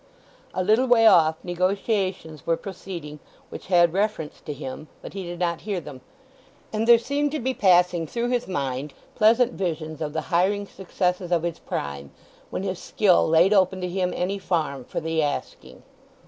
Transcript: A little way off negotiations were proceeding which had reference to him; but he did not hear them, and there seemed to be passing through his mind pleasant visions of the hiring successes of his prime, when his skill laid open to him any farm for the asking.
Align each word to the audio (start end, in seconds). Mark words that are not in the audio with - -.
A 0.55 0.63
little 0.63 0.87
way 0.87 1.05
off 1.05 1.35
negotiations 1.43 2.47
were 2.47 2.57
proceeding 2.57 3.19
which 3.49 3.67
had 3.67 3.93
reference 3.93 4.41
to 4.41 4.51
him; 4.51 4.87
but 4.99 5.13
he 5.13 5.21
did 5.21 5.37
not 5.37 5.61
hear 5.61 5.79
them, 5.79 6.01
and 6.73 6.87
there 6.87 6.97
seemed 6.97 7.29
to 7.33 7.39
be 7.39 7.53
passing 7.53 8.07
through 8.07 8.29
his 8.29 8.47
mind 8.47 8.95
pleasant 9.13 9.51
visions 9.53 10.01
of 10.01 10.13
the 10.13 10.21
hiring 10.33 10.65
successes 10.65 11.31
of 11.31 11.43
his 11.43 11.59
prime, 11.59 12.09
when 12.49 12.63
his 12.63 12.79
skill 12.79 13.27
laid 13.29 13.53
open 13.53 13.79
to 13.79 13.87
him 13.87 14.11
any 14.15 14.39
farm 14.39 14.83
for 14.85 14.99
the 14.99 15.21
asking. 15.21 15.83